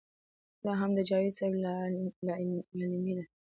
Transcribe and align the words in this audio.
دا 0.63 0.71
هم 0.79 0.91
د 0.97 0.99
جاوېد 1.09 1.33
صېب 1.37 1.53
لا 2.25 2.35
علمي 2.77 3.13
ده 3.17 3.25